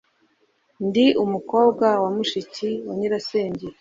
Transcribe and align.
Ndi 0.87 1.05
umukobwa 1.23 1.85
wa 2.01 2.09
mushiki 2.15 2.69
wa 2.85 2.93
nyirasenge. 2.99 3.65